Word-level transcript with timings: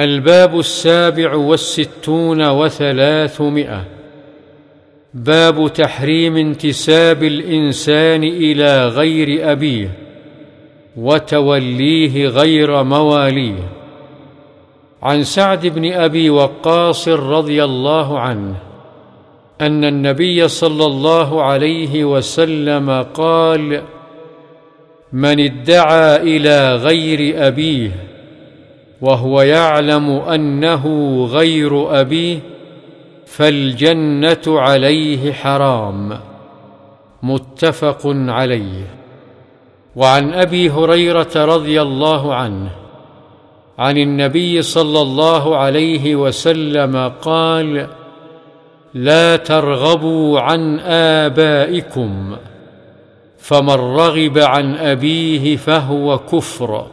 الباب 0.00 0.58
السابع 0.58 1.34
والستون 1.34 2.48
وثلاثمائة. 2.48 3.84
باب 5.14 5.72
تحريم 5.72 6.36
انتساب 6.36 7.22
الإنسان 7.22 8.24
إلى 8.24 8.86
غير 8.86 9.52
أبيه 9.52 9.90
وتوليه 10.96 12.28
غير 12.28 12.82
مواليه. 12.82 13.68
عن 15.02 15.24
سعد 15.24 15.66
بن 15.66 15.92
أبي 15.92 16.30
وقاص 16.30 17.08
رضي 17.08 17.64
الله 17.64 18.20
عنه 18.20 18.54
أن 19.60 19.84
النبي 19.84 20.48
صلى 20.48 20.86
الله 20.86 21.42
عليه 21.42 22.04
وسلم 22.04 23.02
قال 23.14 23.82
من 25.12 25.40
ادعى 25.40 26.16
إلى 26.16 26.76
غير 26.76 27.46
أبيه 27.46 28.11
وهو 29.02 29.42
يعلم 29.42 30.10
أنه 30.10 30.84
غير 31.24 32.00
أبيه 32.00 32.38
فالجنة 33.26 34.42
عليه 34.46 35.32
حرام. 35.32 36.18
متفق 37.22 38.00
عليه. 38.06 38.86
وعن 39.96 40.32
أبي 40.34 40.70
هريرة 40.70 41.30
رضي 41.36 41.82
الله 41.82 42.34
عنه 42.34 42.70
عن 43.78 43.98
النبي 43.98 44.62
صلى 44.62 45.00
الله 45.00 45.56
عليه 45.56 46.16
وسلم 46.16 47.12
قال 47.22 47.86
لا 48.94 49.36
ترغبوا 49.36 50.40
عن 50.40 50.80
آبائكم 51.24 52.36
فمن 53.38 53.74
رغب 53.74 54.38
عن 54.38 54.74
أبيه 54.74 55.56
فهو 55.56 56.18
كفر. 56.18 56.86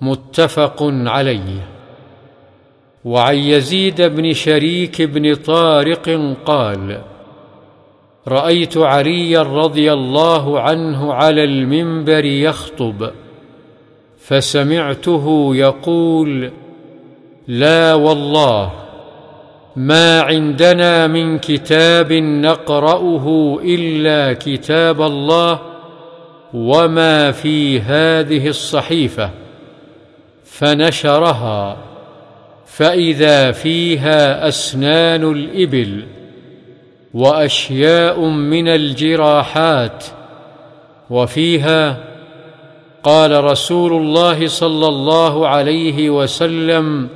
متفق 0.00 0.82
عليه. 0.90 1.68
وعن 3.04 3.36
يزيد 3.36 4.02
بن 4.02 4.32
شريك 4.32 5.02
بن 5.02 5.34
طارق 5.34 6.36
قال 6.46 7.00
رأيت 8.28 8.76
عليا 8.76 9.42
رضي 9.42 9.92
الله 9.92 10.60
عنه 10.60 11.14
على 11.14 11.44
المنبر 11.44 12.24
يخطب 12.24 13.10
فسمعته 14.18 15.50
يقول 15.56 16.50
لا 17.48 17.94
والله 17.94 18.72
ما 19.76 20.20
عندنا 20.20 21.06
من 21.06 21.38
كتاب 21.38 22.12
نقرأه 22.12 23.58
إلا 23.64 24.32
كتاب 24.32 25.02
الله 25.02 25.60
وما 26.54 27.30
في 27.30 27.80
هذه 27.80 28.48
الصحيفة. 28.48 29.30
فنشرها 30.58 31.76
فإذا 32.66 33.52
فيها 33.52 34.48
أسنان 34.48 35.32
الإبل 35.32 36.06
وأشياء 37.14 38.20
من 38.20 38.68
الجراحات 38.68 40.04
وفيها 41.10 41.96
قال 43.02 43.44
رسول 43.44 43.92
الله 43.92 44.46
صلى 44.46 44.88
الله 44.88 45.48
عليه 45.48 46.10
وسلم 46.10 47.08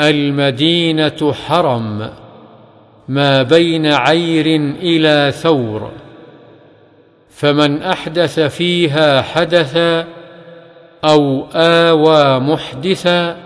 المدينة 0.00 1.32
حرم 1.32 2.10
ما 3.08 3.42
بين 3.42 3.86
عير 3.86 4.46
إلى 4.82 5.32
ثور 5.32 5.90
فمن 7.30 7.82
أحدث 7.82 8.40
فيها 8.40 9.22
حدثا 9.22 10.15
أو 11.04 11.46
آوى 11.54 12.38
محدثا 12.38 13.36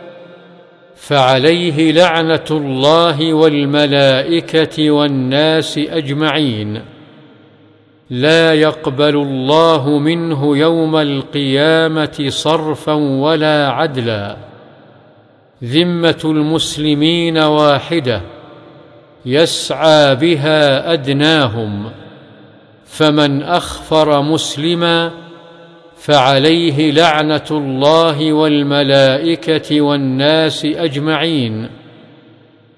فعليه 0.96 1.92
لعنة 1.92 2.44
الله 2.50 3.34
والملائكة 3.34 4.90
والناس 4.90 5.78
أجمعين. 5.78 6.82
لا 8.10 8.54
يقبل 8.54 9.16
الله 9.16 9.98
منه 9.98 10.56
يوم 10.56 10.96
القيامة 10.96 12.26
صرفا 12.28 12.92
ولا 12.92 13.68
عدلا. 13.68 14.36
ذمة 15.64 16.20
المسلمين 16.24 17.38
واحدة 17.38 18.20
يسعى 19.26 20.14
بها 20.14 20.92
أدناهم. 20.92 21.90
فمن 22.86 23.42
أخفر 23.42 24.22
مسلما 24.22 25.10
فعليه 26.00 26.92
لعنة 26.92 27.46
الله 27.50 28.32
والملائكة 28.32 29.80
والناس 29.80 30.64
أجمعين. 30.64 31.68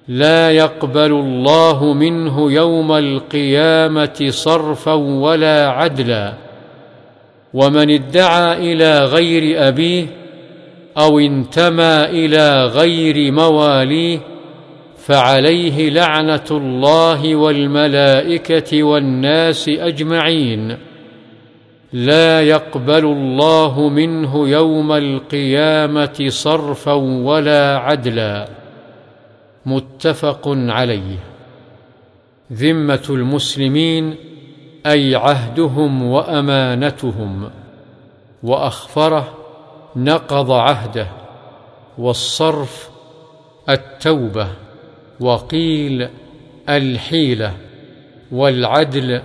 لا 0.09 0.51
يقبل 0.51 1.13
الله 1.13 1.93
منه 1.93 2.53
يوم 2.53 2.93
القيامة 2.93 4.27
صرفا 4.29 4.93
ولا 4.95 5.69
عدلا. 5.69 6.35
ومن 7.55 7.91
ادعى 7.91 8.73
إلى 8.73 9.05
غير 9.05 9.69
أبيه 9.69 10.07
أو 10.99 11.19
انتمى 11.19 12.05
إلى 12.05 12.65
غير 12.67 13.33
مواليه 13.33 14.19
فعليه 14.97 15.91
لعنة 15.91 16.47
الله 16.51 17.37
والملائكة 17.37 18.83
والناس 18.83 19.69
أجمعين. 19.69 20.92
لا 21.93 22.41
يقبل 22.41 23.05
الله 23.05 23.89
منه 23.89 24.49
يوم 24.49 24.93
القيامة 24.93 26.25
صرفا 26.29 26.93
ولا 26.93 27.79
عدلا. 27.79 28.49
متفق 29.67 30.43
عليه. 30.47 31.19
ذمة 32.53 33.05
المسلمين 33.11 34.15
أي 34.87 35.15
عهدهم 35.15 36.03
وأمانتهم. 36.03 37.51
وأخفره 38.43 39.39
نقض 39.97 40.51
عهده. 40.51 41.07
والصرف 41.99 42.91
التوبة. 43.69 44.49
وقيل 45.21 46.09
الحيلة. 46.69 47.53
والعدل 48.33 49.23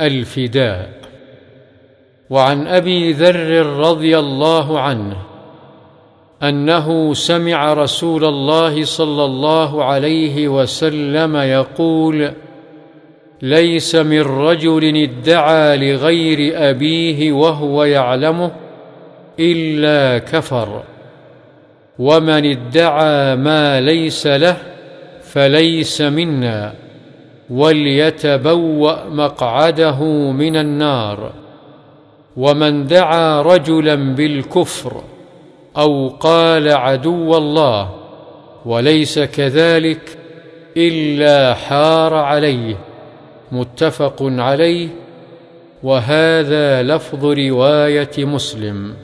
الفداء. 0.00 0.99
وعن 2.30 2.66
أبي 2.66 3.12
ذر 3.12 3.66
رضي 3.66 4.18
الله 4.18 4.80
عنه 4.80 5.16
أنه 6.42 7.14
سمع 7.14 7.72
رسول 7.72 8.24
الله 8.24 8.84
صلى 8.84 9.24
الله 9.24 9.84
عليه 9.84 10.48
وسلم 10.48 11.36
يقول 11.36 12.32
ليس 13.42 13.94
من 13.94 14.20
رجل 14.20 14.96
ادعى 14.96 15.76
لغير 15.76 16.70
أبيه 16.70 17.32
وهو 17.32 17.84
يعلمه 17.84 18.50
إلا 19.40 20.18
كفر 20.18 20.82
ومن 21.98 22.50
ادعى 22.50 23.36
ما 23.36 23.80
ليس 23.80 24.26
له 24.26 24.56
فليس 25.22 26.00
منا 26.00 26.72
وليتبوأ 27.50 29.08
مقعده 29.08 30.04
من 30.30 30.56
النار. 30.56 31.32
ومن 32.36 32.86
دعا 32.86 33.42
رجلا 33.42 33.94
بالكفر 34.14 35.02
أو 35.76 36.08
قال 36.08 36.68
عدو 36.68 37.36
الله 37.36 37.90
وليس 38.66 39.18
كذلك 39.18 40.18
إلا 40.76 41.54
حار 41.54 42.14
عليه 42.14 42.76
متفق 43.52 44.16
عليه 44.22 44.88
وهذا 45.82 46.82
لفظ 46.82 47.24
رواية 47.24 48.10
مسلم 48.24 48.94